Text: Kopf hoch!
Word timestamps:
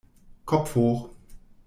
Kopf 0.47 0.73
hoch! 0.77 1.11